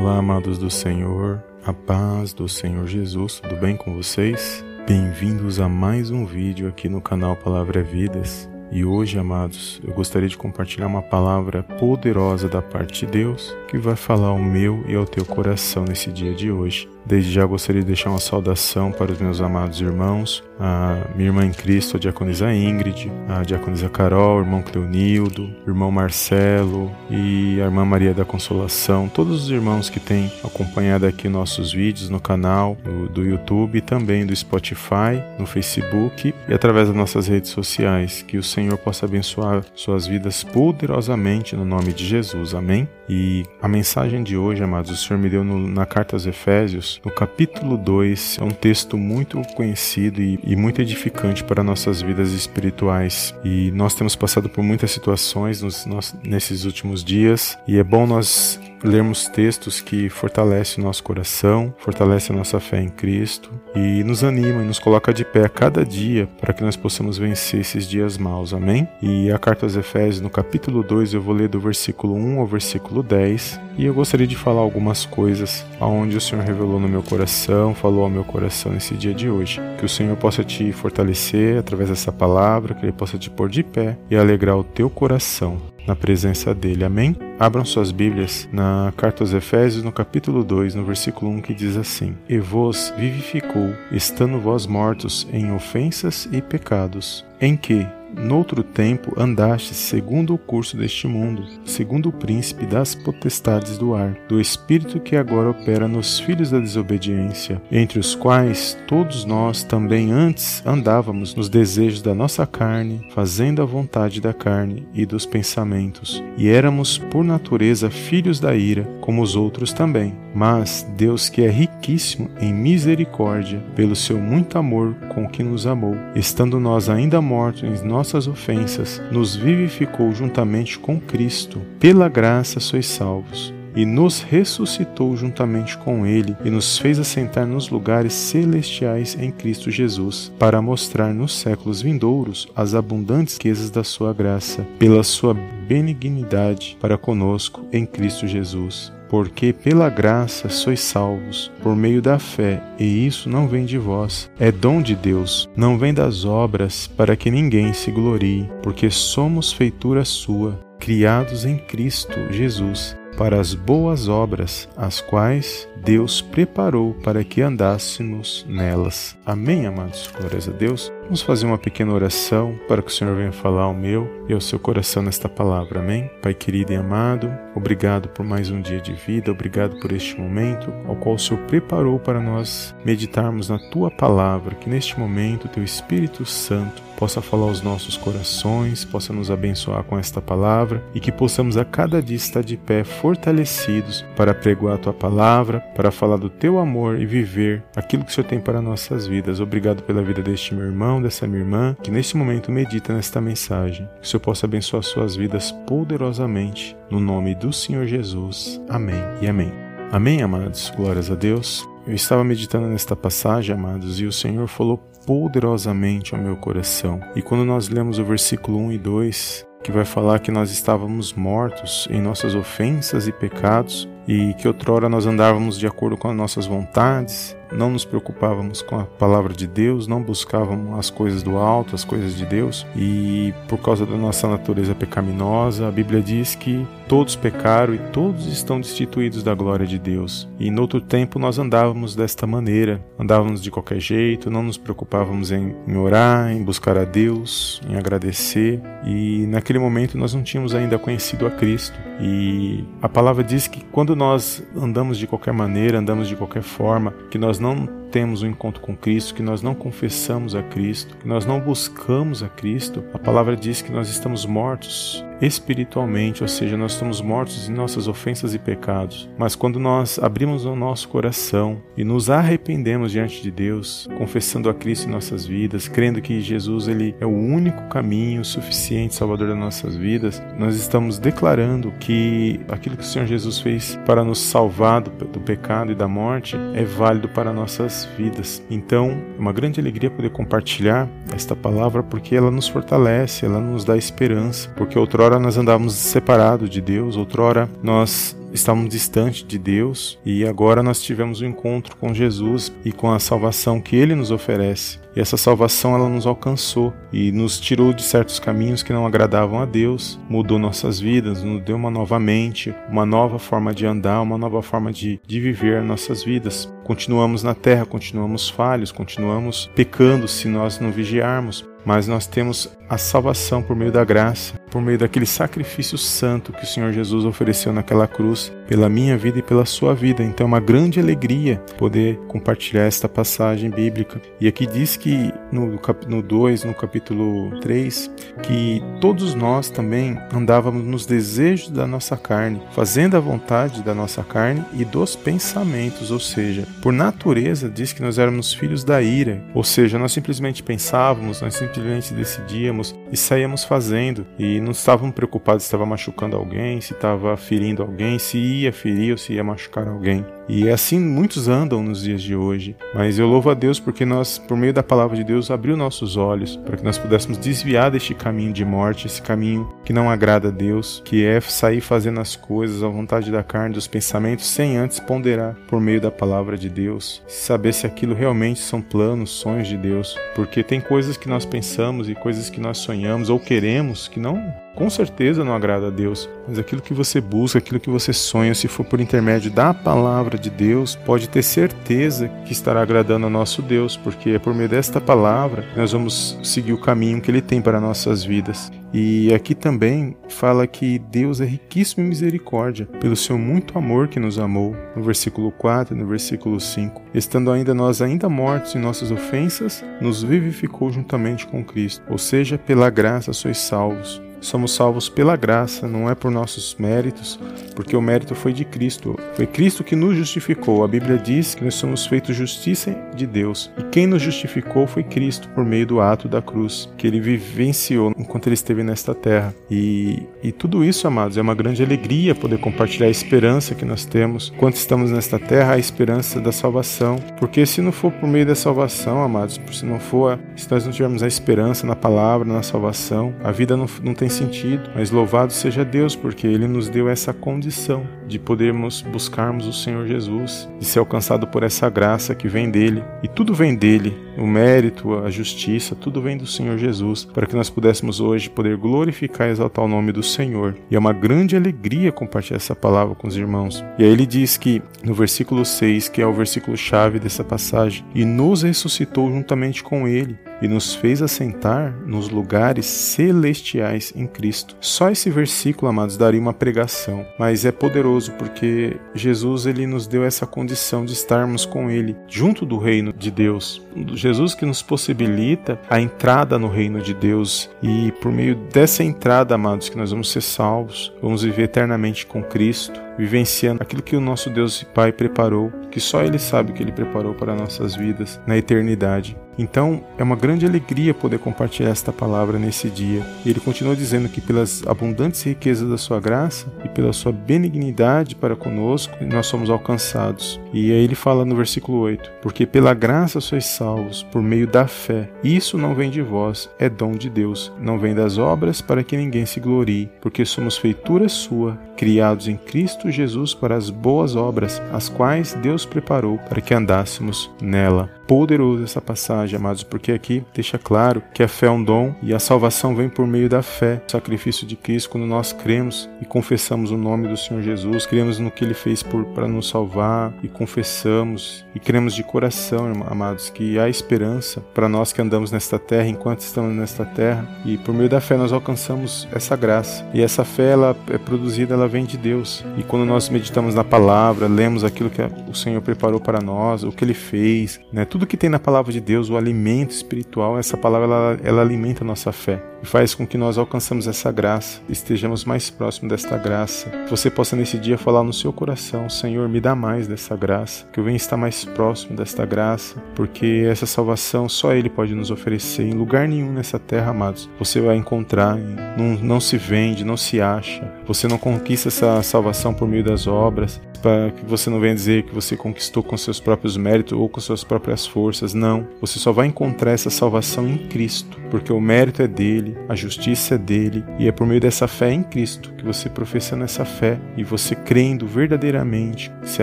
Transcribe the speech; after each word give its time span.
Olá, 0.00 0.18
amados 0.18 0.58
do 0.58 0.70
Senhor, 0.70 1.42
a 1.66 1.72
paz 1.72 2.32
do 2.32 2.48
Senhor 2.48 2.86
Jesus, 2.86 3.40
tudo 3.40 3.56
bem 3.56 3.76
com 3.76 3.96
vocês? 3.96 4.64
Bem-vindos 4.86 5.58
a 5.58 5.68
mais 5.68 6.12
um 6.12 6.24
vídeo 6.24 6.68
aqui 6.68 6.88
no 6.88 7.00
canal 7.00 7.34
Palavra 7.34 7.82
Vidas. 7.82 8.48
E 8.70 8.84
hoje, 8.84 9.18
amados, 9.18 9.80
eu 9.82 9.94
gostaria 9.94 10.28
de 10.28 10.36
compartilhar 10.36 10.86
uma 10.86 11.00
palavra 11.00 11.62
poderosa 11.62 12.48
da 12.48 12.60
parte 12.60 13.06
de 13.06 13.12
Deus 13.12 13.56
que 13.68 13.78
vai 13.78 13.96
falar 13.96 14.28
ao 14.28 14.38
meu 14.38 14.84
e 14.86 14.94
ao 14.94 15.06
teu 15.06 15.24
coração 15.24 15.84
nesse 15.84 16.10
dia 16.10 16.34
de 16.34 16.50
hoje. 16.50 16.88
Desde 17.04 17.32
já 17.32 17.46
gostaria 17.46 17.80
de 17.80 17.86
deixar 17.86 18.10
uma 18.10 18.18
saudação 18.18 18.92
para 18.92 19.12
os 19.12 19.18
meus 19.18 19.40
amados 19.40 19.80
irmãos, 19.80 20.42
a 20.60 21.06
minha 21.14 21.28
irmã 21.28 21.44
em 21.44 21.52
Cristo, 21.52 21.96
a 21.96 22.00
diaconisa 22.00 22.52
Ingrid, 22.52 23.10
a 23.28 23.42
diaconisa 23.42 23.88
Carol, 23.88 24.38
o 24.38 24.40
irmão 24.40 24.62
Cleonildo, 24.62 25.50
o 25.66 25.70
irmão 25.70 25.90
Marcelo 25.90 26.90
e 27.10 27.58
a 27.60 27.64
irmã 27.64 27.84
Maria 27.84 28.12
da 28.12 28.24
Consolação, 28.24 29.08
todos 29.08 29.44
os 29.44 29.50
irmãos 29.50 29.88
que 29.88 30.00
têm 30.00 30.30
acompanhado 30.44 31.06
aqui 31.06 31.28
nossos 31.28 31.72
vídeos 31.72 32.10
no 32.10 32.20
canal 32.20 32.76
do, 32.84 33.08
do 33.08 33.24
YouTube 33.24 33.80
também 33.80 34.26
do 34.26 34.36
Spotify, 34.36 35.22
no 35.38 35.46
Facebook 35.46 36.34
e 36.46 36.52
através 36.52 36.88
das 36.88 36.96
nossas 36.96 37.26
redes 37.26 37.50
sociais. 37.50 38.22
Que 38.22 38.36
o 38.36 38.42
Senhor 38.58 38.76
possa 38.76 39.06
abençoar 39.06 39.64
suas 39.72 40.06
vidas 40.06 40.42
poderosamente 40.42 41.54
no 41.54 41.64
nome 41.64 41.92
de 41.92 42.04
Jesus. 42.04 42.54
Amém? 42.54 42.88
E 43.08 43.44
a 43.62 43.68
mensagem 43.68 44.22
de 44.22 44.36
hoje, 44.36 44.62
amados, 44.62 44.90
o 44.90 44.96
Senhor 44.96 45.18
me 45.18 45.30
deu 45.30 45.44
no, 45.44 45.68
na 45.68 45.86
carta 45.86 46.16
aos 46.16 46.26
Efésios, 46.26 47.00
no 47.04 47.10
capítulo 47.10 47.76
2, 47.76 48.38
é 48.40 48.44
um 48.44 48.50
texto 48.50 48.98
muito 48.98 49.40
conhecido 49.54 50.20
e, 50.20 50.40
e, 50.42 50.56
muito 50.56 50.82
edificante 50.82 51.44
para 51.44 51.62
nossas 51.62 52.02
vidas 52.02 52.32
espirituais. 52.32 53.32
E 53.44 53.70
nós 53.70 53.94
temos 53.94 54.16
passado 54.16 54.48
por 54.48 54.62
muitas 54.62 54.90
situações 54.90 55.62
nos, 55.62 55.86
nós, 55.86 56.14
nesses 56.22 56.64
últimos 56.64 57.04
dias, 57.04 57.56
e 57.66 57.78
é 57.78 57.84
bom 57.84 58.06
nós 58.06 58.60
lermos 58.82 59.28
textos 59.28 59.80
que 59.80 60.08
fortalecem 60.08 60.82
o 60.82 60.86
nosso 60.86 61.02
coração, 61.02 61.74
fortalecem 61.78 62.34
a 62.34 62.38
nossa 62.38 62.60
fé 62.60 62.80
em 62.80 62.88
Cristo 62.88 63.50
e 63.74 64.02
nos 64.04 64.22
anima 64.22 64.62
e 64.62 64.66
nos 64.66 64.78
coloca 64.78 65.12
de 65.12 65.24
pé 65.24 65.44
a 65.44 65.48
cada 65.48 65.84
dia 65.84 66.28
para 66.40 66.52
que 66.52 66.62
nós 66.62 66.76
possamos 66.76 67.18
vencer 67.18 67.60
esses 67.60 67.86
dias 67.86 68.16
maus. 68.16 68.52
Amém? 68.52 68.88
E 69.02 69.30
a 69.30 69.38
carta 69.38 69.66
aos 69.66 69.76
Efésios, 69.76 70.20
no 70.20 70.30
capítulo 70.30 70.82
2, 70.82 71.14
eu 71.14 71.22
vou 71.22 71.34
ler 71.34 71.48
do 71.48 71.60
versículo 71.60 72.14
1 72.14 72.40
ao 72.40 72.46
versículo 72.46 73.02
10 73.02 73.60
e 73.76 73.84
eu 73.84 73.94
gostaria 73.94 74.26
de 74.26 74.36
falar 74.36 74.60
algumas 74.60 75.06
coisas 75.06 75.64
aonde 75.78 76.16
o 76.16 76.20
Senhor 76.20 76.44
revelou 76.44 76.80
no 76.80 76.88
meu 76.88 77.02
coração, 77.02 77.74
falou 77.74 78.02
ao 78.02 78.10
meu 78.10 78.24
coração 78.24 78.72
nesse 78.72 78.94
dia 78.94 79.14
de 79.14 79.30
hoje. 79.30 79.60
Que 79.78 79.84
o 79.84 79.88
Senhor 79.88 80.16
possa 80.16 80.42
te 80.42 80.72
fortalecer 80.72 81.58
através 81.58 81.88
dessa 81.88 82.10
palavra, 82.10 82.74
que 82.74 82.84
Ele 82.84 82.92
possa 82.92 83.16
te 83.16 83.30
pôr 83.30 83.48
de 83.48 83.62
pé 83.62 83.96
e 84.10 84.16
alegrar 84.16 84.56
o 84.56 84.64
teu 84.64 84.90
coração 84.90 85.58
na 85.86 85.94
presença 85.94 86.54
dele. 86.54 86.84
Amém? 86.84 87.27
Abram 87.40 87.64
suas 87.64 87.92
Bíblias 87.92 88.48
na 88.52 88.92
carta 88.96 89.22
aos 89.22 89.32
Efésios, 89.32 89.84
no 89.84 89.92
capítulo 89.92 90.42
2, 90.42 90.74
no 90.74 90.84
versículo 90.84 91.30
1, 91.30 91.40
que 91.40 91.54
diz 91.54 91.76
assim: 91.76 92.16
E 92.28 92.36
vos 92.38 92.92
vivificou, 92.98 93.72
estando 93.92 94.40
vós 94.40 94.66
mortos 94.66 95.24
em 95.32 95.52
ofensas 95.52 96.28
e 96.32 96.42
pecados, 96.42 97.24
em 97.40 97.56
que, 97.56 97.86
Noutro 98.16 98.62
tempo 98.62 99.12
andaste 99.20 99.74
segundo 99.74 100.34
o 100.34 100.38
curso 100.38 100.76
deste 100.76 101.06
mundo, 101.06 101.44
segundo 101.64 102.08
o 102.08 102.12
príncipe 102.12 102.66
das 102.66 102.94
potestades 102.94 103.76
do 103.78 103.94
ar, 103.94 104.16
do 104.28 104.40
espírito 104.40 105.00
que 105.00 105.16
agora 105.16 105.50
opera 105.50 105.86
nos 105.86 106.18
filhos 106.18 106.50
da 106.50 106.58
desobediência, 106.58 107.60
entre 107.70 107.98
os 107.98 108.14
quais 108.14 108.76
todos 108.86 109.24
nós 109.24 109.62
também 109.62 110.10
antes 110.10 110.62
andávamos 110.66 111.34
nos 111.34 111.48
desejos 111.48 112.02
da 112.02 112.14
nossa 112.14 112.46
carne, 112.46 113.06
fazendo 113.14 113.62
a 113.62 113.64
vontade 113.64 114.20
da 114.20 114.32
carne 114.32 114.86
e 114.94 115.04
dos 115.04 115.26
pensamentos, 115.26 116.22
e 116.36 116.48
éramos 116.48 116.98
por 116.98 117.24
natureza 117.24 117.90
filhos 117.90 118.40
da 118.40 118.54
ira, 118.54 118.84
como 119.00 119.22
os 119.22 119.36
outros 119.36 119.72
também. 119.72 120.14
Mas 120.34 120.86
Deus, 120.96 121.28
que 121.28 121.42
é 121.42 121.50
riquíssimo 121.50 122.30
em 122.40 122.52
misericórdia, 122.52 123.60
pelo 123.74 123.96
seu 123.96 124.18
muito 124.18 124.58
amor 124.58 124.94
com 125.14 125.26
que 125.28 125.42
nos 125.42 125.66
amou, 125.66 125.96
estando 126.14 126.60
nós 126.60 126.88
ainda 126.88 127.20
mortos 127.20 127.64
em 127.64 127.72
nossas 127.98 128.28
ofensas, 128.28 129.02
nos 129.10 129.34
vivificou 129.34 130.12
juntamente 130.12 130.78
com 130.78 131.00
Cristo. 131.00 131.60
Pela 131.80 132.08
graça 132.08 132.60
sois 132.60 132.86
salvos 132.86 133.57
e 133.74 133.84
nos 133.84 134.20
ressuscitou 134.20 135.16
juntamente 135.16 135.76
com 135.78 136.06
Ele 136.06 136.36
e 136.44 136.50
nos 136.50 136.78
fez 136.78 136.98
assentar 136.98 137.46
nos 137.46 137.68
lugares 137.68 138.12
celestiais 138.12 139.16
em 139.20 139.30
Cristo 139.30 139.70
Jesus, 139.70 140.32
para 140.38 140.62
mostrar 140.62 141.12
nos 141.14 141.38
séculos 141.38 141.82
vindouros 141.82 142.48
as 142.54 142.74
abundantes 142.74 143.34
riquezas 143.34 143.70
da 143.70 143.84
Sua 143.84 144.12
graça, 144.12 144.66
pela 144.78 145.02
Sua 145.02 145.34
benignidade 145.68 146.76
para 146.80 146.96
conosco 146.98 147.66
em 147.72 147.84
Cristo 147.84 148.26
Jesus. 148.26 148.92
Porque 149.08 149.54
pela 149.54 149.88
graça 149.88 150.50
sois 150.50 150.80
salvos, 150.80 151.50
por 151.62 151.74
meio 151.74 152.02
da 152.02 152.18
fé, 152.18 152.62
e 152.78 153.06
isso 153.06 153.28
não 153.28 153.48
vem 153.48 153.64
de 153.64 153.78
vós, 153.78 154.30
é 154.38 154.52
dom 154.52 154.82
de 154.82 154.94
Deus, 154.94 155.48
não 155.56 155.78
vem 155.78 155.94
das 155.94 156.26
obras, 156.26 156.86
para 156.86 157.16
que 157.16 157.30
ninguém 157.30 157.72
se 157.72 157.90
glorie, 157.90 158.50
porque 158.62 158.90
somos 158.90 159.50
feitura 159.50 160.04
sua, 160.04 160.60
criados 160.78 161.46
em 161.46 161.56
Cristo 161.56 162.30
Jesus, 162.30 162.94
para 163.18 163.40
as 163.40 163.52
boas 163.52 164.08
obras, 164.08 164.68
as 164.76 165.00
quais 165.00 165.68
Deus 165.84 166.20
preparou 166.20 166.94
para 166.94 167.24
que 167.24 167.40
andássemos 167.40 168.44
nelas. 168.48 169.16
Amém, 169.24 169.66
amados? 169.66 170.10
Glórias 170.16 170.48
a 170.48 170.52
Deus. 170.52 170.92
Vamos 171.08 171.22
fazer 171.22 171.46
uma 171.46 171.56
pequena 171.56 171.92
oração 171.92 172.58
para 172.68 172.82
que 172.82 172.90
o 172.90 172.94
Senhor 172.94 173.16
venha 173.16 173.32
falar 173.32 173.62
ao 173.62 173.72
meu 173.72 174.26
e 174.28 174.34
ao 174.34 174.40
seu 174.42 174.58
coração 174.58 175.02
nesta 175.02 175.26
palavra. 175.26 175.80
Amém? 175.80 176.10
Pai 176.20 176.34
querido 176.34 176.72
e 176.72 176.76
amado, 176.76 177.32
obrigado 177.54 178.10
por 178.10 178.26
mais 178.26 178.50
um 178.50 178.60
dia 178.60 178.78
de 178.78 178.92
vida, 178.92 179.30
obrigado 179.30 179.80
por 179.80 179.90
este 179.90 180.20
momento 180.20 180.70
ao 180.86 180.96
qual 180.96 181.14
o 181.14 181.18
Senhor 181.18 181.42
preparou 181.46 181.98
para 181.98 182.20
nós 182.20 182.74
meditarmos 182.84 183.48
na 183.48 183.58
tua 183.70 183.90
palavra, 183.90 184.54
que 184.54 184.68
neste 184.68 185.00
momento 185.00 185.48
teu 185.48 185.64
Espírito 185.64 186.26
Santo 186.26 186.82
possa 186.98 187.22
falar 187.22 187.44
aos 187.44 187.62
nossos 187.62 187.96
corações, 187.96 188.84
possa 188.84 189.12
nos 189.12 189.30
abençoar 189.30 189.84
com 189.84 189.98
esta 189.98 190.20
palavra 190.20 190.82
e 190.92 191.00
que 191.00 191.12
possamos 191.12 191.56
a 191.56 191.64
cada 191.64 192.02
dia 192.02 192.16
estar 192.16 192.42
de 192.42 192.56
pé 192.56 192.82
fortalecidos 192.82 194.04
para 194.16 194.34
pregoar 194.34 194.74
a 194.74 194.78
tua 194.78 194.92
palavra, 194.92 195.60
para 195.78 195.92
falar 195.92 196.16
do 196.16 196.28
teu 196.28 196.58
amor 196.58 197.00
e 197.00 197.06
viver 197.06 197.62
aquilo 197.76 198.02
que 198.04 198.10
o 198.10 198.12
Senhor 198.12 198.26
tem 198.26 198.40
para 198.40 198.60
nossas 198.60 199.06
vidas. 199.06 199.38
Obrigado 199.38 199.80
pela 199.84 200.02
vida 200.02 200.20
deste 200.20 200.52
meu 200.52 200.66
irmão, 200.66 201.00
dessa 201.00 201.24
minha 201.24 201.38
irmã, 201.38 201.76
que 201.80 201.88
neste 201.88 202.16
momento 202.16 202.50
medita 202.50 202.92
nesta 202.92 203.20
mensagem. 203.20 203.88
Que 204.00 204.04
o 204.04 204.10
Senhor 204.10 204.20
possa 204.20 204.44
abençoar 204.44 204.82
suas 204.82 205.14
vidas 205.14 205.52
poderosamente. 205.68 206.76
No 206.90 206.98
nome 206.98 207.32
do 207.36 207.52
Senhor 207.52 207.86
Jesus. 207.86 208.60
Amém 208.68 209.00
e 209.22 209.28
amém. 209.28 209.52
Amém, 209.92 210.20
amados. 210.20 210.72
Glórias 210.76 211.12
a 211.12 211.14
Deus. 211.14 211.64
Eu 211.86 211.94
estava 211.94 212.24
meditando 212.24 212.66
nesta 212.66 212.96
passagem, 212.96 213.54
amados, 213.54 214.00
e 214.00 214.04
o 214.04 214.12
Senhor 214.12 214.48
falou 214.48 214.78
poderosamente 215.06 216.12
ao 216.12 216.20
meu 216.20 216.36
coração. 216.36 216.98
E 217.14 217.22
quando 217.22 217.44
nós 217.44 217.68
lemos 217.68 218.00
o 218.00 218.04
versículo 218.04 218.58
1 218.58 218.72
e 218.72 218.78
2, 218.78 219.46
que 219.62 219.70
vai 219.70 219.84
falar 219.84 220.18
que 220.18 220.32
nós 220.32 220.50
estávamos 220.50 221.12
mortos 221.12 221.86
em 221.88 222.02
nossas 222.02 222.34
ofensas 222.34 223.06
e 223.06 223.12
pecados, 223.12 223.88
e 224.08 224.32
que 224.34 224.48
outrora 224.48 224.88
nós 224.88 225.04
andávamos 225.04 225.58
de 225.58 225.66
acordo 225.66 225.96
com 225.96 226.08
as 226.08 226.16
nossas 226.16 226.46
vontades, 226.46 227.36
não 227.52 227.70
nos 227.70 227.84
preocupávamos 227.84 228.62
com 228.62 228.78
a 228.78 228.84
palavra 228.84 229.32
de 229.32 229.46
Deus, 229.46 229.86
não 229.86 230.02
buscávamos 230.02 230.78
as 230.78 230.90
coisas 230.90 231.22
do 231.22 231.36
alto, 231.36 231.74
as 231.74 231.84
coisas 231.84 232.16
de 232.16 232.24
Deus, 232.24 232.66
e 232.76 233.32
por 233.48 233.58
causa 233.58 233.86
da 233.86 233.96
nossa 233.96 234.28
natureza 234.28 234.74
pecaminosa, 234.74 235.68
a 235.68 235.70
Bíblia 235.70 236.00
diz 236.00 236.34
que 236.34 236.66
todos 236.86 237.16
pecaram 237.16 237.74
e 237.74 237.78
todos 237.78 238.26
estão 238.26 238.60
destituídos 238.60 239.22
da 239.22 239.34
glória 239.34 239.66
de 239.66 239.78
Deus. 239.78 240.28
E 240.38 240.50
no 240.50 240.62
outro 240.62 240.80
tempo 240.80 241.18
nós 241.18 241.38
andávamos 241.38 241.94
desta 241.94 242.26
maneira, 242.26 242.84
andávamos 242.98 243.42
de 243.42 243.50
qualquer 243.50 243.80
jeito, 243.80 244.30
não 244.30 244.42
nos 244.42 244.56
preocupávamos 244.56 245.30
em, 245.30 245.54
em 245.66 245.76
orar, 245.76 246.32
em 246.32 246.42
buscar 246.42 246.76
a 246.78 246.84
Deus, 246.84 247.60
em 247.68 247.76
agradecer, 247.76 248.60
e 248.84 249.26
naquele 249.26 249.58
momento 249.58 249.98
nós 249.98 250.14
não 250.14 250.22
tínhamos 250.22 250.54
ainda 250.54 250.78
conhecido 250.78 251.26
a 251.26 251.30
Cristo. 251.30 251.78
E 252.00 252.64
a 252.80 252.88
palavra 252.88 253.24
diz 253.24 253.48
que 253.48 253.64
quando 253.72 253.96
nós 253.96 254.42
andamos 254.56 254.98
de 254.98 255.06
qualquer 255.06 255.32
maneira, 255.32 255.78
andamos 255.78 256.08
de 256.08 256.14
qualquer 256.14 256.42
forma, 256.42 256.92
que 257.10 257.18
nós 257.18 257.37
não 257.38 257.77
temos 257.90 258.22
um 258.22 258.28
encontro 258.28 258.60
com 258.60 258.76
Cristo, 258.76 259.14
que 259.14 259.22
nós 259.22 259.42
não 259.42 259.54
confessamos 259.54 260.34
a 260.34 260.42
Cristo, 260.42 260.96
que 260.96 261.08
nós 261.08 261.26
não 261.26 261.40
buscamos 261.40 262.22
a 262.22 262.28
Cristo, 262.28 262.84
a 262.92 262.98
palavra 262.98 263.36
diz 263.36 263.62
que 263.62 263.72
nós 263.72 263.88
estamos 263.88 264.24
mortos 264.24 265.04
espiritualmente, 265.20 266.22
ou 266.22 266.28
seja, 266.28 266.56
nós 266.56 266.72
estamos 266.72 267.00
mortos 267.00 267.48
em 267.48 267.52
nossas 267.52 267.88
ofensas 267.88 268.34
e 268.34 268.38
pecados. 268.38 269.08
Mas 269.18 269.34
quando 269.34 269.58
nós 269.58 269.98
abrimos 269.98 270.44
o 270.44 270.54
nosso 270.54 270.88
coração 270.88 271.60
e 271.76 271.84
nos 271.84 272.08
arrependemos 272.08 272.92
diante 272.92 273.22
de 273.22 273.30
Deus, 273.30 273.88
confessando 273.98 274.48
a 274.48 274.54
Cristo 274.54 274.88
em 274.88 274.92
nossas 274.92 275.26
vidas, 275.26 275.68
crendo 275.68 276.00
que 276.00 276.20
Jesus 276.20 276.68
ele 276.68 276.94
é 277.00 277.06
o 277.06 277.10
único 277.10 277.62
caminho 277.68 278.24
suficiente 278.24 278.94
salvador 278.94 279.28
das 279.28 279.38
nossas 279.38 279.76
vidas, 279.76 280.22
nós 280.38 280.56
estamos 280.56 280.98
declarando 280.98 281.72
que 281.80 282.40
aquilo 282.48 282.76
que 282.76 282.82
o 282.82 282.86
Senhor 282.86 283.06
Jesus 283.06 283.40
fez 283.40 283.78
para 283.84 284.04
nos 284.04 284.20
salvar 284.20 284.82
do, 284.82 284.90
do 284.90 285.20
pecado 285.20 285.72
e 285.72 285.74
da 285.74 285.88
morte 285.88 286.36
é 286.54 286.64
válido 286.64 287.08
para 287.08 287.32
nossas 287.32 287.77
vidas. 287.96 288.42
Então, 288.50 289.02
é 289.16 289.20
uma 289.20 289.32
grande 289.32 289.60
alegria 289.60 289.90
poder 289.90 290.10
compartilhar 290.10 290.88
esta 291.14 291.34
palavra 291.36 291.82
porque 291.82 292.14
ela 292.14 292.30
nos 292.30 292.48
fortalece, 292.48 293.26
ela 293.26 293.40
nos 293.40 293.64
dá 293.64 293.76
esperança, 293.76 294.48
porque 294.56 294.78
outrora 294.78 295.18
nós 295.18 295.36
andávamos 295.36 295.74
separados 295.74 296.48
de 296.48 296.60
Deus, 296.60 296.96
outrora 296.96 297.48
nós 297.62 298.16
estávamos 298.32 298.68
distantes 298.70 299.24
de 299.26 299.38
Deus 299.38 299.98
e 300.04 300.26
agora 300.26 300.62
nós 300.62 300.82
tivemos 300.82 301.20
um 301.20 301.26
encontro 301.26 301.76
com 301.76 301.94
Jesus 301.94 302.52
e 302.64 302.72
com 302.72 302.90
a 302.90 302.98
salvação 302.98 303.60
que 303.60 303.76
ele 303.76 303.94
nos 303.94 304.10
oferece. 304.10 304.78
E 304.94 305.00
essa 305.00 305.16
salvação 305.16 305.74
ela 305.74 305.88
nos 305.88 306.06
alcançou 306.06 306.72
e 306.92 307.12
nos 307.12 307.38
tirou 307.38 307.72
de 307.72 307.82
certos 307.82 308.18
caminhos 308.18 308.62
que 308.62 308.72
não 308.72 308.86
agradavam 308.86 309.40
a 309.40 309.44
Deus, 309.44 309.98
mudou 310.08 310.38
nossas 310.38 310.80
vidas, 310.80 311.22
nos 311.22 311.42
deu 311.42 311.56
uma 311.56 311.70
nova 311.70 311.98
mente, 311.98 312.54
uma 312.68 312.84
nova 312.84 313.18
forma 313.18 313.54
de 313.54 313.64
andar, 313.64 314.00
uma 314.00 314.18
nova 314.18 314.42
forma 314.42 314.72
de, 314.72 315.00
de 315.06 315.20
viver 315.20 315.62
nossas 315.62 316.02
vidas. 316.02 316.52
Continuamos 316.68 317.22
na 317.22 317.34
terra, 317.34 317.64
continuamos 317.64 318.28
falhos, 318.28 318.70
continuamos 318.70 319.50
pecando 319.54 320.06
se 320.06 320.28
nós 320.28 320.60
não 320.60 320.70
vigiarmos, 320.70 321.47
mas 321.68 321.86
nós 321.86 322.06
temos 322.06 322.48
a 322.66 322.78
salvação 322.78 323.42
por 323.42 323.54
meio 323.54 323.70
da 323.70 323.84
graça, 323.84 324.32
por 324.50 324.62
meio 324.62 324.78
daquele 324.78 325.04
sacrifício 325.04 325.76
santo 325.76 326.32
que 326.32 326.44
o 326.44 326.46
Senhor 326.46 326.72
Jesus 326.72 327.04
ofereceu 327.04 327.52
naquela 327.52 327.86
cruz, 327.86 328.32
pela 328.46 328.70
minha 328.70 328.96
vida 328.96 329.18
e 329.18 329.22
pela 329.22 329.44
sua 329.44 329.74
vida. 329.74 330.02
Então 330.02 330.24
é 330.24 330.28
uma 330.28 330.40
grande 330.40 330.80
alegria 330.80 331.36
poder 331.58 331.98
compartilhar 332.08 332.62
esta 332.62 332.88
passagem 332.88 333.50
bíblica. 333.50 334.00
E 334.18 334.26
aqui 334.26 334.46
diz 334.46 334.78
que 334.78 335.12
no, 335.30 335.60
no 335.86 336.02
2, 336.02 336.44
no 336.44 336.54
capítulo 336.54 337.38
3, 337.40 337.90
que 338.22 338.62
todos 338.80 339.14
nós 339.14 339.50
também 339.50 339.98
andávamos 340.10 340.64
nos 340.64 340.86
desejos 340.86 341.50
da 341.50 341.66
nossa 341.66 341.98
carne, 341.98 342.40
fazendo 342.52 342.96
a 342.96 343.00
vontade 343.00 343.62
da 343.62 343.74
nossa 343.74 344.02
carne 344.02 344.42
e 344.54 344.64
dos 344.64 344.96
pensamentos, 344.96 345.90
ou 345.90 346.00
seja, 346.00 346.46
por 346.62 346.72
natureza 346.72 347.46
diz 347.46 347.74
que 347.74 347.82
nós 347.82 347.98
éramos 347.98 348.32
filhos 348.32 348.64
da 348.64 348.80
ira, 348.80 349.22
ou 349.34 349.44
seja, 349.44 349.78
nós 349.78 349.92
simplesmente 349.92 350.42
pensávamos, 350.42 351.20
nós 351.20 351.34
simplesmente 351.34 351.57
simplesmente 351.58 351.94
decidíamos 351.94 352.74
e 352.90 352.96
saíamos 352.96 353.44
fazendo 353.44 354.06
e 354.18 354.40
não 354.40 354.52
estávamos 354.52 354.94
preocupados 354.94 355.42
se 355.42 355.48
estava 355.48 355.66
machucando 355.66 356.16
alguém, 356.16 356.60
se 356.60 356.72
estava 356.72 357.16
ferindo 357.16 357.62
alguém, 357.62 357.98
se 357.98 358.18
ia 358.18 358.52
ferir 358.52 358.92
ou 358.92 358.98
se 358.98 359.14
ia 359.14 359.24
machucar 359.24 359.68
alguém. 359.68 360.04
E 360.28 360.46
é 360.46 360.52
assim 360.52 360.78
muitos 360.78 361.26
andam 361.26 361.62
nos 361.62 361.82
dias 361.82 362.02
de 362.02 362.14
hoje. 362.14 362.54
Mas 362.74 362.98
eu 362.98 363.06
louvo 363.06 363.30
a 363.30 363.34
Deus 363.34 363.58
porque 363.58 363.84
nós, 363.86 364.18
por 364.18 364.36
meio 364.36 364.52
da 364.52 364.62
palavra 364.62 364.94
de 364.94 365.02
Deus, 365.02 365.30
abriu 365.30 365.56
nossos 365.56 365.96
olhos 365.96 366.36
para 366.36 366.56
que 366.56 366.64
nós 366.64 366.76
pudéssemos 366.76 367.16
desviar 367.16 367.70
deste 367.70 367.94
caminho 367.94 368.32
de 368.32 368.44
morte, 368.44 368.86
esse 368.86 369.00
caminho 369.00 369.48
que 369.64 369.72
não 369.72 369.88
agrada 369.88 370.28
a 370.28 370.30
Deus, 370.30 370.82
que 370.84 371.04
é 371.04 371.18
sair 371.20 371.62
fazendo 371.62 372.00
as 372.00 372.14
coisas 372.14 372.62
à 372.62 372.68
vontade 372.68 373.10
da 373.10 373.22
carne, 373.22 373.54
dos 373.54 373.66
pensamentos, 373.66 374.26
sem 374.26 374.58
antes 374.58 374.78
ponderar 374.78 375.34
por 375.48 375.60
meio 375.60 375.80
da 375.80 375.90
palavra 375.90 376.36
de 376.36 376.50
Deus, 376.50 377.02
saber 377.06 377.54
se 377.54 377.66
aquilo 377.66 377.94
realmente 377.94 378.40
são 378.40 378.60
planos, 378.60 379.10
sonhos 379.10 379.48
de 379.48 379.56
Deus. 379.56 379.96
Porque 380.14 380.42
tem 380.42 380.60
coisas 380.60 380.98
que 380.98 381.08
nós 381.08 381.24
pensamos 381.24 381.88
e 381.88 381.94
coisas 381.94 382.28
que 382.28 382.40
nós 382.40 382.58
sonhamos 382.58 382.77
ou 383.10 383.18
queremos 383.18 383.88
que 383.88 383.98
não 384.00 384.32
com 384.58 384.68
certeza 384.68 385.24
não 385.24 385.34
agrada 385.34 385.68
a 385.68 385.70
Deus, 385.70 386.08
mas 386.26 386.36
aquilo 386.36 386.60
que 386.60 386.74
você 386.74 387.00
busca, 387.00 387.38
aquilo 387.38 387.60
que 387.60 387.70
você 387.70 387.92
sonha, 387.92 388.34
se 388.34 388.48
for 388.48 388.64
por 388.64 388.80
intermédio 388.80 389.30
da 389.30 389.54
palavra 389.54 390.18
de 390.18 390.28
Deus, 390.28 390.74
pode 390.74 391.08
ter 391.08 391.22
certeza 391.22 392.08
que 392.26 392.32
estará 392.32 392.60
agradando 392.60 393.06
ao 393.06 393.10
nosso 393.10 393.40
Deus, 393.40 393.76
porque 393.76 394.10
é 394.10 394.18
por 394.18 394.34
meio 394.34 394.48
desta 394.48 394.80
palavra 394.80 395.42
que 395.42 395.56
nós 395.56 395.70
vamos 395.70 396.18
seguir 396.24 396.52
o 396.52 396.60
caminho 396.60 397.00
que 397.00 397.08
Ele 397.08 397.22
tem 397.22 397.40
para 397.40 397.60
nossas 397.60 398.02
vidas. 398.02 398.50
E 398.72 399.12
aqui 399.14 399.34
também 399.34 399.96
fala 400.08 400.46
que 400.46 400.78
Deus 400.78 401.20
é 401.20 401.24
riquíssimo 401.24 401.84
em 401.84 401.88
misericórdia, 401.88 402.66
pelo 402.80 402.96
seu 402.96 403.16
muito 403.16 403.56
amor 403.56 403.88
que 403.88 403.98
nos 403.98 404.18
amou, 404.18 404.54
no 404.76 404.82
versículo 404.82 405.32
4 405.32 405.74
e 405.74 405.78
no 405.78 405.86
versículo 405.86 406.38
5. 406.38 406.82
Estando 406.92 407.30
ainda 407.30 407.54
nós 407.54 407.80
ainda 407.80 408.08
mortos 408.08 408.54
em 408.54 408.58
nossas 408.58 408.90
ofensas, 408.90 409.64
nos 409.80 410.02
vivificou 410.02 410.70
juntamente 410.70 411.26
com 411.26 411.44
Cristo, 411.44 411.82
ou 411.88 411.98
seja, 411.98 412.36
pela 412.36 412.68
graça 412.68 413.12
sois 413.12 413.38
salvos 413.38 414.02
somos 414.20 414.54
salvos 414.54 414.88
pela 414.88 415.16
graça, 415.16 415.66
não 415.66 415.90
é 415.90 415.94
por 415.94 416.10
nossos 416.10 416.56
méritos, 416.58 417.18
porque 417.54 417.76
o 417.76 417.82
mérito 417.82 418.14
foi 418.14 418.32
de 418.32 418.44
Cristo. 418.44 418.98
Foi 419.14 419.26
Cristo 419.26 419.64
que 419.64 419.76
nos 419.76 419.96
justificou. 419.96 420.64
A 420.64 420.68
Bíblia 420.68 420.98
diz 420.98 421.34
que 421.34 421.44
nós 421.44 421.54
somos 421.54 421.86
feitos 421.86 422.16
justiça 422.16 422.76
de 422.94 423.06
Deus. 423.06 423.50
E 423.58 423.62
quem 423.64 423.86
nos 423.86 424.02
justificou 424.02 424.66
foi 424.66 424.82
Cristo 424.82 425.28
por 425.30 425.44
meio 425.44 425.66
do 425.66 425.80
ato 425.80 426.08
da 426.08 426.22
cruz, 426.22 426.68
que 426.76 426.86
ele 426.86 427.00
vivenciou 427.00 427.92
enquanto 427.96 428.26
ele 428.26 428.34
esteve 428.34 428.62
nesta 428.62 428.94
terra. 428.94 429.34
E, 429.50 430.02
e 430.22 430.32
tudo 430.32 430.64
isso, 430.64 430.86
amados, 430.86 431.16
é 431.16 431.22
uma 431.22 431.34
grande 431.34 431.62
alegria 431.62 432.14
poder 432.14 432.38
compartilhar 432.38 432.86
a 432.86 432.90
esperança 432.90 433.54
que 433.54 433.64
nós 433.64 433.84
temos 433.84 434.32
enquanto 434.34 434.56
estamos 434.56 434.90
nesta 434.90 435.18
terra, 435.18 435.54
a 435.54 435.58
esperança 435.58 436.20
da 436.20 436.32
salvação. 436.32 436.96
Porque 437.18 437.44
se 437.46 437.60
não 437.60 437.72
for 437.72 437.92
por 437.92 438.08
meio 438.08 438.26
da 438.26 438.34
salvação, 438.34 439.02
amados, 439.02 439.40
se 439.52 439.64
não 439.64 439.80
for, 439.80 440.18
se 440.36 440.50
nós 440.50 440.64
não 440.64 440.72
tivermos 440.72 441.02
a 441.02 441.06
esperança 441.06 441.66
na 441.66 441.76
palavra, 441.76 442.26
na 442.26 442.42
salvação, 442.42 443.14
a 443.22 443.32
vida 443.32 443.56
não, 443.56 443.66
não 443.82 443.94
tem 443.94 444.07
sentido, 444.08 444.70
mas 444.74 444.90
louvado 444.90 445.32
seja 445.32 445.64
Deus 445.64 445.94
porque 445.96 446.26
Ele 446.26 446.46
nos 446.46 446.68
deu 446.68 446.88
essa 446.88 447.12
condição 447.12 447.97
de 448.08 448.18
podermos 448.18 448.80
buscarmos 448.80 449.46
o 449.46 449.52
Senhor 449.52 449.86
Jesus, 449.86 450.48
de 450.58 450.64
ser 450.64 450.78
alcançado 450.78 451.26
por 451.26 451.42
essa 451.42 451.68
graça 451.68 452.14
que 452.14 452.26
vem 452.26 452.50
dele. 452.50 452.82
E 453.02 453.08
tudo 453.08 453.34
vem 453.34 453.54
dele, 453.54 453.94
o 454.16 454.26
mérito, 454.26 454.94
a 454.98 455.10
justiça, 455.10 455.76
tudo 455.76 456.00
vem 456.00 456.16
do 456.16 456.26
Senhor 456.26 456.56
Jesus, 456.58 457.04
para 457.04 457.26
que 457.26 457.36
nós 457.36 457.50
pudéssemos 457.50 458.00
hoje 458.00 458.30
poder 458.30 458.56
glorificar 458.56 459.28
e 459.28 459.32
exaltar 459.32 459.64
o 459.64 459.68
nome 459.68 459.92
do 459.92 460.02
Senhor. 460.02 460.56
E 460.70 460.74
é 460.74 460.78
uma 460.78 460.92
grande 460.92 461.36
alegria 461.36 461.92
compartilhar 461.92 462.38
essa 462.38 462.56
palavra 462.56 462.94
com 462.94 463.06
os 463.06 463.16
irmãos. 463.16 463.64
E 463.78 463.84
aí 463.84 463.90
ele 463.90 464.06
diz 464.06 464.36
que 464.36 464.62
no 464.82 464.94
versículo 464.94 465.44
6, 465.44 465.88
que 465.88 466.00
é 466.00 466.06
o 466.06 466.12
versículo 466.12 466.56
chave 466.56 466.98
dessa 466.98 467.22
passagem, 467.22 467.84
e 467.94 468.04
nos 468.04 468.42
ressuscitou 468.42 469.10
juntamente 469.10 469.62
com 469.62 469.86
ele 469.86 470.18
e 470.40 470.48
nos 470.48 470.74
fez 470.74 471.02
assentar 471.02 471.74
nos 471.86 472.08
lugares 472.08 472.66
celestiais 472.66 473.92
em 473.94 474.06
Cristo. 474.06 474.56
Só 474.60 474.90
esse 474.90 475.10
versículo, 475.10 475.68
amados, 475.68 475.96
daria 475.96 476.20
uma 476.20 476.32
pregação, 476.32 477.04
mas 477.18 477.44
é 477.44 477.52
poderoso 477.52 477.97
porque 478.06 478.76
Jesus 478.94 479.46
ele 479.46 479.66
nos 479.66 479.86
deu 479.86 480.04
essa 480.04 480.26
condição 480.26 480.84
de 480.84 480.92
estarmos 480.92 481.46
com 481.46 481.70
ele 481.70 481.96
junto 482.06 482.44
do 482.44 482.58
reino 482.58 482.92
de 482.92 483.10
Deus. 483.10 483.62
Jesus 483.94 484.34
que 484.34 484.44
nos 484.44 484.60
possibilita 484.60 485.58
a 485.70 485.80
entrada 485.80 486.38
no 486.38 486.48
reino 486.48 486.80
de 486.80 486.92
Deus 486.92 487.50
e 487.62 487.90
por 487.92 488.12
meio 488.12 488.36
dessa 488.52 488.84
entrada, 488.84 489.34
amados, 489.34 489.68
que 489.68 489.78
nós 489.78 489.90
vamos 489.90 490.12
ser 490.12 490.20
salvos, 490.20 490.92
vamos 491.02 491.22
viver 491.22 491.44
eternamente 491.44 492.06
com 492.06 492.22
Cristo, 492.22 492.87
vivenciando 492.98 493.62
aquilo 493.62 493.82
que 493.82 493.96
o 493.96 494.00
nosso 494.00 494.28
Deus 494.28 494.60
e 494.60 494.66
Pai 494.66 494.92
preparou, 494.92 495.52
que 495.70 495.80
só 495.80 496.02
ele 496.02 496.18
sabe 496.18 496.52
que 496.52 496.62
ele 496.62 496.72
preparou 496.72 497.14
para 497.14 497.34
nossas 497.34 497.76
vidas 497.76 498.20
na 498.26 498.36
eternidade. 498.36 499.16
Então, 499.38 499.84
é 499.96 500.02
uma 500.02 500.16
grande 500.16 500.44
alegria 500.44 500.92
poder 500.92 501.20
compartilhar 501.20 501.70
esta 501.70 501.92
palavra 501.92 502.38
nesse 502.40 502.68
dia. 502.68 503.06
E 503.24 503.30
ele 503.30 503.38
continua 503.38 503.76
dizendo 503.76 504.08
que 504.08 504.20
pelas 504.20 504.66
abundantes 504.66 505.22
riquezas 505.22 505.68
da 505.68 505.78
sua 505.78 506.00
graça 506.00 506.52
e 506.64 506.68
pela 506.68 506.92
sua 506.92 507.12
benignidade 507.12 508.16
para 508.16 508.34
conosco, 508.34 508.96
nós 509.04 509.26
somos 509.26 509.48
alcançados. 509.48 510.40
E 510.52 510.72
aí 510.72 510.82
ele 510.82 510.96
fala 510.96 511.24
no 511.24 511.36
versículo 511.36 511.78
8: 511.78 512.10
Porque 512.20 512.44
pela 512.44 512.74
graça 512.74 513.20
sois 513.20 513.46
salvos 513.46 514.02
por 514.02 514.20
meio 514.20 514.46
da 514.48 514.66
fé. 514.66 515.08
Isso 515.22 515.56
não 515.56 515.74
vem 515.74 515.88
de 515.88 516.02
vós, 516.02 516.50
é 516.58 516.68
dom 516.68 516.92
de 516.92 517.08
Deus. 517.08 517.52
Não 517.60 517.78
vem 517.78 517.94
das 517.94 518.18
obras 518.18 518.60
para 518.60 518.82
que 518.82 518.96
ninguém 518.96 519.24
se 519.24 519.38
glorie, 519.38 519.88
porque 520.00 520.24
somos 520.24 520.58
feitura 520.58 521.08
sua, 521.08 521.56
criados 521.76 522.26
em 522.26 522.36
Cristo 522.36 522.87
Jesus 522.90 523.34
para 523.34 523.56
as 523.56 523.70
boas 523.70 524.16
obras, 524.16 524.60
as 524.72 524.88
quais 524.88 525.34
Deus 525.34 525.64
preparou 525.64 526.18
para 526.18 526.40
que 526.40 526.54
andássemos 526.54 527.30
nela 527.40 527.97
poderoso 528.08 528.64
essa 528.64 528.80
passagem, 528.80 529.36
amados, 529.36 529.62
porque 529.62 529.92
aqui 529.92 530.24
deixa 530.34 530.58
claro 530.58 531.02
que 531.12 531.22
a 531.22 531.28
fé 531.28 531.46
é 531.46 531.50
um 531.50 531.62
dom 531.62 531.94
e 532.02 532.14
a 532.14 532.18
salvação 532.18 532.74
vem 532.74 532.88
por 532.88 533.06
meio 533.06 533.28
da 533.28 533.42
fé, 533.42 533.82
o 533.86 533.92
sacrifício 533.92 534.46
de 534.46 534.56
Cristo, 534.56 534.88
quando 534.88 535.06
nós 535.06 535.32
cremos 535.32 535.88
e 536.00 536.06
confessamos 536.06 536.70
o 536.70 536.76
nome 536.76 537.06
do 537.06 537.16
Senhor 537.16 537.42
Jesus, 537.42 537.84
cremos 537.84 538.18
no 538.18 538.30
que 538.30 538.44
ele 538.44 538.54
fez 538.54 538.82
para 539.14 539.28
nos 539.28 539.50
salvar 539.50 540.14
e 540.22 540.28
confessamos 540.28 541.44
e 541.54 541.60
cremos 541.60 541.94
de 541.94 542.02
coração, 542.02 542.72
amados, 542.88 543.28
que 543.28 543.58
há 543.58 543.68
esperança 543.68 544.40
para 544.54 544.68
nós 544.68 544.90
que 544.90 545.02
andamos 545.02 545.30
nesta 545.30 545.58
terra 545.58 545.86
enquanto 545.86 546.20
estamos 546.20 546.56
nesta 546.56 546.86
terra 546.86 547.28
e 547.44 547.58
por 547.58 547.74
meio 547.74 547.90
da 547.90 548.00
fé 548.00 548.16
nós 548.16 548.32
alcançamos 548.32 549.06
essa 549.12 549.36
graça. 549.36 549.86
E 549.92 550.00
essa 550.00 550.24
fé 550.24 550.52
ela 550.52 550.74
é 550.88 550.96
produzida, 550.96 551.52
ela 551.52 551.68
vem 551.68 551.84
de 551.84 551.98
Deus. 551.98 552.44
E 552.56 552.62
quando 552.62 552.86
nós 552.86 553.10
meditamos 553.10 553.54
na 553.54 553.64
palavra, 553.64 554.26
lemos 554.26 554.64
aquilo 554.64 554.88
que 554.88 555.02
o 555.28 555.34
Senhor 555.34 555.60
preparou 555.60 556.00
para 556.00 556.20
nós, 556.20 556.62
o 556.62 556.72
que 556.72 556.84
ele 556.84 556.94
fez, 556.94 557.60
né? 557.70 557.84
Tudo 557.84 557.97
tudo 557.98 558.06
que 558.06 558.16
tem 558.16 558.30
na 558.30 558.38
palavra 558.38 558.72
de 558.72 558.80
Deus, 558.80 559.10
o 559.10 559.16
alimento 559.16 559.72
espiritual, 559.72 560.38
essa 560.38 560.56
palavra 560.56 560.86
ela, 560.86 561.20
ela 561.24 561.40
alimenta 561.42 561.82
a 561.82 561.86
nossa 561.86 562.12
fé 562.12 562.40
e 562.62 562.66
faz 562.66 562.94
com 562.94 563.06
que 563.06 563.18
nós 563.18 563.38
alcançamos 563.38 563.86
essa 563.86 564.10
graça, 564.10 564.60
estejamos 564.68 565.24
mais 565.24 565.50
próximos 565.50 565.90
desta 565.90 566.16
graça. 566.16 566.68
Que 566.70 566.90
você 566.90 567.10
possa 567.10 567.36
nesse 567.36 567.58
dia 567.58 567.78
falar 567.78 568.02
no 568.02 568.12
seu 568.12 568.32
coração: 568.32 568.88
Senhor, 568.88 569.28
me 569.28 569.40
dá 569.40 569.54
mais 569.54 569.86
dessa 569.86 570.16
graça, 570.16 570.66
que 570.72 570.80
eu 570.80 570.84
venha 570.84 570.96
estar 570.96 571.16
mais 571.16 571.44
próximo 571.44 571.96
desta 571.96 572.24
graça, 572.26 572.82
porque 572.94 573.46
essa 573.48 573.66
salvação 573.66 574.28
só 574.28 574.52
Ele 574.52 574.68
pode 574.68 574.94
nos 574.94 575.10
oferecer. 575.10 575.62
Em 575.62 575.74
lugar 575.74 576.08
nenhum 576.08 576.32
nessa 576.32 576.58
terra, 576.58 576.90
amados, 576.90 577.28
você 577.38 577.60
vai 577.60 577.76
encontrar. 577.76 578.36
Não, 578.76 578.94
não 579.02 579.20
se 579.20 579.36
vende, 579.36 579.84
não 579.84 579.96
se 579.96 580.20
acha. 580.20 580.72
Você 580.86 581.06
não 581.06 581.18
conquista 581.18 581.68
essa 581.68 582.02
salvação 582.02 582.54
por 582.54 582.68
meio 582.68 582.84
das 582.84 583.06
obras, 583.06 583.60
para 583.82 584.10
que 584.10 584.24
você 584.24 584.50
não 584.50 584.60
venha 584.60 584.74
dizer 584.74 585.04
que 585.04 585.14
você 585.14 585.36
conquistou 585.36 585.82
com 585.82 585.96
seus 585.96 586.20
próprios 586.20 586.56
méritos 586.56 586.98
ou 586.98 587.08
com 587.08 587.20
suas 587.20 587.44
próprias 587.44 587.86
forças. 587.86 588.34
Não. 588.34 588.66
Você 588.80 588.98
só 588.98 589.12
vai 589.12 589.26
encontrar 589.26 589.72
essa 589.72 589.90
salvação 589.90 590.48
em 590.48 590.58
Cristo, 590.68 591.18
porque 591.30 591.52
o 591.52 591.60
mérito 591.60 592.02
é 592.02 592.08
dele 592.08 592.47
dele, 592.48 592.58
a 592.68 592.74
justiça 592.74 593.34
é 593.34 593.38
dele, 593.38 593.84
e 593.98 594.08
é 594.08 594.12
por 594.12 594.26
meio 594.26 594.40
dessa 594.40 594.66
fé 594.66 594.92
em 594.92 595.02
Cristo 595.02 595.52
que 595.56 595.64
você 595.64 595.88
professando 595.88 596.44
essa 596.44 596.64
fé 596.64 596.98
e 597.16 597.24
você 597.24 597.54
crendo 597.54 598.06
verdadeiramente, 598.06 599.12
se 599.22 599.42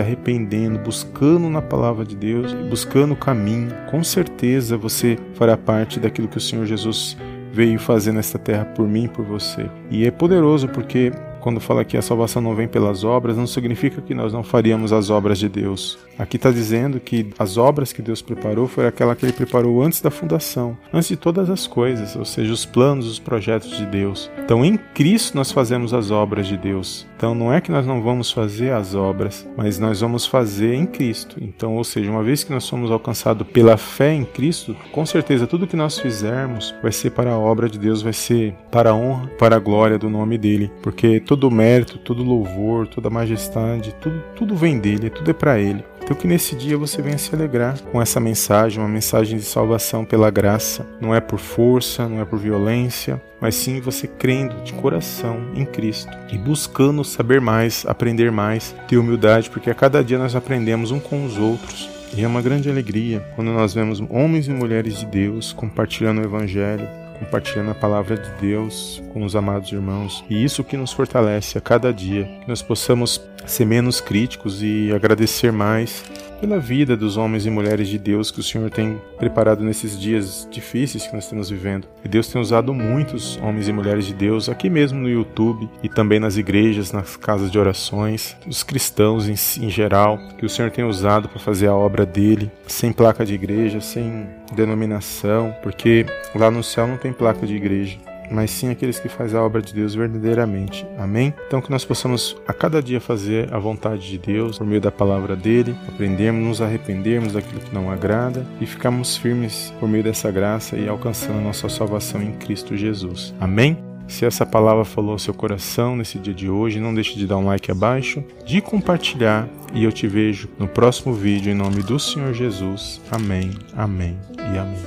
arrependendo, 0.00 0.78
buscando 0.78 1.48
na 1.48 1.62
palavra 1.62 2.04
de 2.04 2.16
Deus, 2.16 2.52
buscando 2.68 3.12
o 3.12 3.16
caminho, 3.16 3.70
com 3.90 4.02
certeza 4.02 4.76
você 4.76 5.18
fará 5.34 5.56
parte 5.56 6.00
daquilo 6.00 6.28
que 6.28 6.38
o 6.38 6.40
Senhor 6.40 6.66
Jesus 6.66 7.16
veio 7.52 7.78
fazer 7.78 8.12
nesta 8.12 8.38
terra 8.38 8.64
por 8.64 8.86
mim 8.86 9.04
e 9.04 9.08
por 9.08 9.24
você. 9.24 9.70
E 9.90 10.06
é 10.06 10.10
poderoso 10.10 10.68
porque 10.68 11.12
quando 11.46 11.60
fala 11.60 11.84
que 11.84 11.96
a 11.96 12.02
salvação 12.02 12.42
não 12.42 12.56
vem 12.56 12.66
pelas 12.66 13.04
obras, 13.04 13.36
não 13.36 13.46
significa 13.46 14.02
que 14.02 14.12
nós 14.12 14.32
não 14.32 14.42
faríamos 14.42 14.92
as 14.92 15.10
obras 15.10 15.38
de 15.38 15.48
Deus. 15.48 15.96
Aqui 16.18 16.34
está 16.34 16.50
dizendo 16.50 16.98
que 16.98 17.28
as 17.38 17.56
obras 17.56 17.92
que 17.92 18.02
Deus 18.02 18.20
preparou 18.20 18.66
foi 18.66 18.84
aquela 18.84 19.14
que 19.14 19.24
Ele 19.24 19.32
preparou 19.32 19.80
antes 19.80 20.00
da 20.00 20.10
fundação, 20.10 20.76
antes 20.92 21.08
de 21.08 21.16
todas 21.16 21.48
as 21.48 21.64
coisas, 21.64 22.16
ou 22.16 22.24
seja, 22.24 22.52
os 22.52 22.66
planos, 22.66 23.06
os 23.06 23.20
projetos 23.20 23.76
de 23.76 23.86
Deus. 23.86 24.28
Então, 24.44 24.64
em 24.64 24.76
Cristo 24.76 25.36
nós 25.36 25.52
fazemos 25.52 25.94
as 25.94 26.10
obras 26.10 26.48
de 26.48 26.56
Deus. 26.56 27.06
Então, 27.16 27.32
não 27.32 27.52
é 27.52 27.60
que 27.60 27.70
nós 27.70 27.86
não 27.86 28.02
vamos 28.02 28.32
fazer 28.32 28.72
as 28.72 28.96
obras, 28.96 29.48
mas 29.56 29.78
nós 29.78 30.00
vamos 30.00 30.26
fazer 30.26 30.74
em 30.74 30.84
Cristo. 30.84 31.36
Então, 31.40 31.76
ou 31.76 31.84
seja, 31.84 32.10
uma 32.10 32.24
vez 32.24 32.42
que 32.42 32.52
nós 32.52 32.64
somos 32.64 32.90
alcançados 32.90 33.46
pela 33.46 33.76
fé 33.76 34.12
em 34.12 34.24
Cristo, 34.24 34.74
com 34.90 35.06
certeza 35.06 35.46
tudo 35.46 35.66
que 35.66 35.76
nós 35.76 35.96
fizermos 35.98 36.74
vai 36.82 36.90
ser 36.90 37.10
para 37.10 37.30
a 37.30 37.38
obra 37.38 37.68
de 37.68 37.78
Deus, 37.78 38.02
vai 38.02 38.12
ser 38.12 38.52
para 38.70 38.90
a 38.90 38.94
honra, 38.94 39.28
para 39.38 39.54
a 39.54 39.60
glória 39.60 39.96
do 39.96 40.10
nome 40.10 40.36
dele, 40.36 40.72
porque 40.82 41.20
todo 41.20 41.35
mérito, 41.50 41.98
todo 41.98 42.22
louvor, 42.22 42.86
toda 42.86 43.10
majestade, 43.10 43.94
tudo, 44.00 44.22
tudo 44.34 44.56
vem 44.56 44.78
dele, 44.78 45.10
tudo 45.10 45.30
é 45.30 45.34
para 45.34 45.58
ele. 45.58 45.84
Então 46.06 46.16
que 46.16 46.28
nesse 46.28 46.54
dia 46.54 46.78
você 46.78 47.02
venha 47.02 47.18
se 47.18 47.34
alegrar 47.34 47.80
com 47.90 48.00
essa 48.00 48.20
mensagem, 48.20 48.78
uma 48.78 48.88
mensagem 48.88 49.36
de 49.38 49.44
salvação 49.44 50.04
pela 50.04 50.30
graça. 50.30 50.86
Não 51.00 51.12
é 51.12 51.20
por 51.20 51.40
força, 51.40 52.08
não 52.08 52.20
é 52.20 52.24
por 52.24 52.38
violência, 52.38 53.20
mas 53.40 53.56
sim 53.56 53.80
você 53.80 54.06
crendo 54.06 54.62
de 54.62 54.72
coração 54.72 55.50
em 55.54 55.64
Cristo 55.64 56.16
e 56.32 56.38
buscando 56.38 57.02
saber 57.02 57.40
mais, 57.40 57.84
aprender 57.88 58.30
mais, 58.30 58.72
ter 58.86 58.98
humildade, 58.98 59.50
porque 59.50 59.68
a 59.68 59.74
cada 59.74 60.04
dia 60.04 60.16
nós 60.16 60.36
aprendemos 60.36 60.92
um 60.92 61.00
com 61.00 61.24
os 61.24 61.36
outros. 61.36 61.90
E 62.16 62.22
é 62.22 62.28
uma 62.28 62.40
grande 62.40 62.70
alegria 62.70 63.20
quando 63.34 63.50
nós 63.50 63.74
vemos 63.74 64.00
homens 64.08 64.46
e 64.46 64.52
mulheres 64.52 65.00
de 65.00 65.06
Deus 65.06 65.52
compartilhando 65.52 66.20
o 66.20 66.24
Evangelho, 66.24 66.88
compartilhando 67.16 67.70
a 67.70 67.74
palavra 67.74 68.16
de 68.16 68.30
Deus 68.40 69.02
com 69.12 69.24
os 69.24 69.34
amados 69.34 69.72
irmãos. 69.72 70.24
E 70.28 70.42
isso 70.42 70.64
que 70.64 70.76
nos 70.76 70.92
fortalece 70.92 71.58
a 71.58 71.60
cada 71.60 71.92
dia, 71.92 72.24
que 72.40 72.48
nós 72.48 72.62
possamos 72.62 73.20
ser 73.46 73.64
menos 73.64 74.00
críticos 74.00 74.62
e 74.62 74.92
agradecer 74.92 75.52
mais 75.52 76.04
pela 76.40 76.58
vida 76.58 76.96
dos 76.96 77.16
homens 77.16 77.46
e 77.46 77.50
mulheres 77.50 77.88
de 77.88 77.98
Deus 77.98 78.30
que 78.30 78.40
o 78.40 78.42
Senhor 78.42 78.70
tem 78.70 79.00
preparado 79.18 79.64
nesses 79.64 79.98
dias 79.98 80.46
difíceis 80.50 81.06
que 81.06 81.14
nós 81.14 81.24
estamos 81.24 81.50
vivendo. 81.50 81.88
E 82.04 82.08
Deus 82.08 82.28
tem 82.28 82.40
usado 82.40 82.72
muitos 82.74 83.36
homens 83.38 83.68
e 83.68 83.72
mulheres 83.72 84.06
de 84.06 84.14
Deus 84.14 84.48
aqui 84.48 84.68
mesmo 84.68 84.98
no 84.98 85.08
YouTube 85.08 85.68
e 85.82 85.88
também 85.88 86.20
nas 86.20 86.36
igrejas, 86.36 86.92
nas 86.92 87.16
casas 87.16 87.50
de 87.50 87.58
orações, 87.58 88.36
os 88.46 88.62
cristãos 88.62 89.28
em, 89.28 89.64
em 89.64 89.70
geral, 89.70 90.18
que 90.38 90.46
o 90.46 90.48
Senhor 90.48 90.70
tem 90.70 90.84
usado 90.84 91.28
para 91.28 91.38
fazer 91.38 91.68
a 91.68 91.74
obra 91.74 92.04
dele, 92.04 92.50
sem 92.66 92.92
placa 92.92 93.24
de 93.24 93.34
igreja, 93.34 93.80
sem 93.80 94.26
denominação, 94.54 95.54
porque 95.62 96.06
lá 96.34 96.50
no 96.50 96.62
céu 96.62 96.86
não 96.86 96.96
tem 96.96 97.12
placa 97.12 97.46
de 97.46 97.54
igreja 97.54 97.98
mas 98.30 98.50
sim 98.50 98.70
aqueles 98.70 98.98
que 98.98 99.08
fazem 99.08 99.38
a 99.38 99.42
obra 99.42 99.60
de 99.62 99.72
Deus 99.72 99.94
verdadeiramente. 99.94 100.86
Amém? 100.98 101.32
Então 101.46 101.60
que 101.60 101.70
nós 101.70 101.84
possamos 101.84 102.36
a 102.46 102.52
cada 102.52 102.82
dia 102.82 103.00
fazer 103.00 103.52
a 103.52 103.58
vontade 103.58 104.08
de 104.08 104.18
Deus 104.18 104.58
por 104.58 104.66
meio 104.66 104.80
da 104.80 104.90
palavra 104.90 105.36
dele, 105.36 105.74
aprendermos, 105.88 106.44
nos 106.44 106.62
arrependermos 106.62 107.32
daquilo 107.32 107.60
que 107.60 107.74
não 107.74 107.90
agrada 107.90 108.46
e 108.60 108.66
ficarmos 108.66 109.16
firmes 109.16 109.72
por 109.78 109.88
meio 109.88 110.04
dessa 110.04 110.30
graça 110.30 110.76
e 110.76 110.88
alcançando 110.88 111.40
nossa 111.40 111.68
salvação 111.68 112.22
em 112.22 112.32
Cristo 112.32 112.76
Jesus. 112.76 113.34
Amém? 113.40 113.78
Se 114.08 114.24
essa 114.24 114.46
palavra 114.46 114.84
falou 114.84 115.12
ao 115.12 115.18
seu 115.18 115.34
coração 115.34 115.96
nesse 115.96 116.18
dia 116.18 116.32
de 116.32 116.48
hoje, 116.48 116.78
não 116.78 116.94
deixe 116.94 117.16
de 117.16 117.26
dar 117.26 117.38
um 117.38 117.46
like 117.46 117.70
abaixo, 117.70 118.22
de 118.44 118.60
compartilhar 118.60 119.48
e 119.74 119.82
eu 119.82 119.92
te 119.92 120.06
vejo 120.06 120.48
no 120.58 120.68
próximo 120.68 121.12
vídeo 121.12 121.50
em 121.50 121.54
nome 121.54 121.82
do 121.82 121.98
Senhor 121.98 122.32
Jesus. 122.32 123.00
Amém, 123.10 123.50
amém 123.76 124.16
e 124.38 124.58
amém. 124.58 124.86